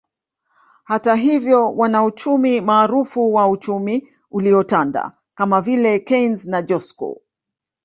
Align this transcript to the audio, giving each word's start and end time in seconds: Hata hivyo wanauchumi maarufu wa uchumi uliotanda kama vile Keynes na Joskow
Hata 0.83 1.15
hivyo 1.15 1.73
wanauchumi 1.75 2.61
maarufu 2.61 3.33
wa 3.33 3.49
uchumi 3.49 4.13
uliotanda 4.31 5.11
kama 5.35 5.61
vile 5.61 5.99
Keynes 5.99 6.45
na 6.45 6.61
Joskow 6.61 7.17